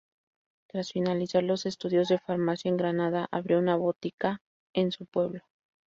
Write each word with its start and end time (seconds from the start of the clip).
Tras 0.67 0.93
finalizar 0.93 1.43
los 1.43 1.67
estudios 1.67 2.07
de 2.07 2.17
Farmacia 2.17 2.69
en 2.69 2.77
Granada 2.77 3.27
abrió 3.29 3.59
una 3.59 3.75
botica 3.75 4.41
en 4.73 4.91
su 4.91 5.05
pueblo. 5.05 5.43